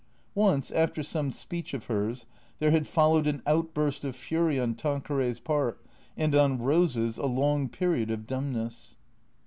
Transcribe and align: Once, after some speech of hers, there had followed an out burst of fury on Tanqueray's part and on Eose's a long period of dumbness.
Once, 0.33 0.71
after 0.71 1.03
some 1.03 1.31
speech 1.31 1.75
of 1.75 1.83
hers, 1.83 2.25
there 2.57 2.71
had 2.71 2.87
followed 2.87 3.27
an 3.27 3.39
out 3.45 3.71
burst 3.71 4.03
of 4.03 4.15
fury 4.15 4.59
on 4.59 4.73
Tanqueray's 4.73 5.39
part 5.39 5.79
and 6.17 6.33
on 6.33 6.57
Eose's 6.57 7.19
a 7.19 7.27
long 7.27 7.69
period 7.69 8.09
of 8.09 8.25
dumbness. 8.25 8.97